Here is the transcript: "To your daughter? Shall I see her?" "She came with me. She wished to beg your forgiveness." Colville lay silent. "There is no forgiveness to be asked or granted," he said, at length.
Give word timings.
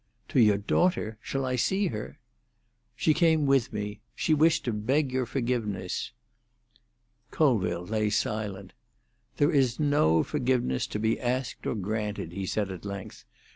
"To 0.29 0.39
your 0.39 0.57
daughter? 0.57 1.19
Shall 1.21 1.45
I 1.45 1.55
see 1.55 1.89
her?" 1.89 2.17
"She 2.95 3.13
came 3.13 3.45
with 3.45 3.71
me. 3.71 4.01
She 4.15 4.33
wished 4.33 4.65
to 4.65 4.73
beg 4.73 5.11
your 5.11 5.27
forgiveness." 5.27 6.11
Colville 7.29 7.85
lay 7.85 8.09
silent. 8.09 8.73
"There 9.37 9.51
is 9.51 9.79
no 9.79 10.23
forgiveness 10.23 10.87
to 10.87 10.99
be 10.99 11.19
asked 11.21 11.67
or 11.67 11.75
granted," 11.75 12.31
he 12.31 12.47
said, 12.47 12.71
at 12.71 12.83
length. 12.83 13.25